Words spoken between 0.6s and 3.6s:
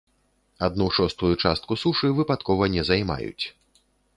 Адну шостую частку сушы выпадкова не займаюць.